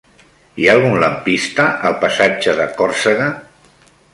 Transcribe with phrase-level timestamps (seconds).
[0.61, 3.29] Hi ha algun lampista al passatge de Còrsega?